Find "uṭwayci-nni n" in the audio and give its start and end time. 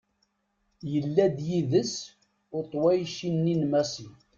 2.57-3.63